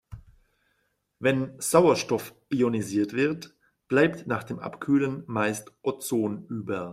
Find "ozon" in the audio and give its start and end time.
5.83-6.47